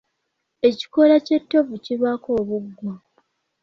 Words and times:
Ekikoola 0.67 1.17
ky'ettovu 1.25 1.75
kibaako 1.85 2.29
obuggwa. 2.39 2.93